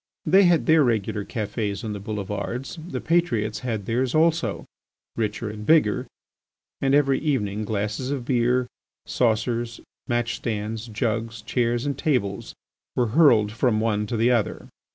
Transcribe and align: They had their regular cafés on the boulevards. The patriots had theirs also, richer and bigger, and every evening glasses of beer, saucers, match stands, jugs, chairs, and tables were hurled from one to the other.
They 0.25 0.45
had 0.45 0.65
their 0.65 0.83
regular 0.83 1.23
cafés 1.23 1.83
on 1.83 1.93
the 1.93 1.99
boulevards. 1.99 2.79
The 2.87 3.01
patriots 3.01 3.59
had 3.59 3.85
theirs 3.85 4.15
also, 4.15 4.65
richer 5.15 5.47
and 5.51 5.63
bigger, 5.63 6.07
and 6.81 6.95
every 6.95 7.19
evening 7.19 7.65
glasses 7.65 8.09
of 8.09 8.25
beer, 8.25 8.65
saucers, 9.05 9.79
match 10.07 10.37
stands, 10.37 10.87
jugs, 10.87 11.43
chairs, 11.43 11.85
and 11.85 11.95
tables 11.95 12.55
were 12.95 13.09
hurled 13.09 13.51
from 13.51 13.79
one 13.79 14.07
to 14.07 14.17
the 14.17 14.31
other. 14.31 14.69